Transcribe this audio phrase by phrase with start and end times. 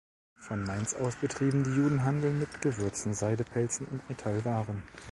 [0.35, 4.81] Von Mainz aus betrieben die Juden Handel mit Gewürzen, Seide, Pelzen und Metallwaren.